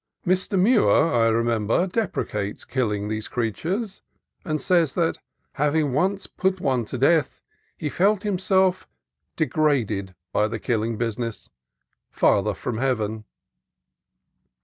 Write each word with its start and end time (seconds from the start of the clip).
Mr. 0.25 0.57
Muir, 0.59 1.13
I 1.13 1.27
remember, 1.27 1.85
deprecates 1.85 2.65
killing 2.65 3.07
these 3.07 3.27
creatures, 3.27 4.01
and 4.43 4.59
says 4.59 4.93
that, 4.93 5.19
having 5.51 5.93
once 5.93 6.25
put 6.25 6.59
one 6.59 6.85
to 6.85 6.97
death, 6.97 7.39
he 7.77 7.87
felt 7.87 8.23
himself 8.23 8.87
"degraded 9.35 10.15
by 10.33 10.47
the 10.47 10.57
killing 10.57 10.97
business, 10.97 11.51
farther 12.09 12.55
from 12.55 12.79
heaven." 12.79 13.25